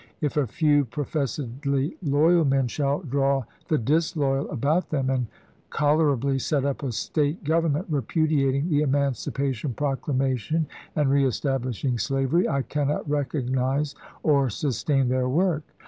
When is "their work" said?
15.07-15.61